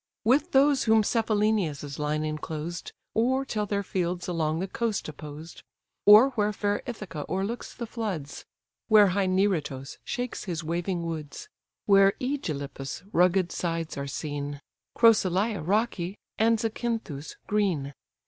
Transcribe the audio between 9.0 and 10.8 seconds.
high Neritos shakes his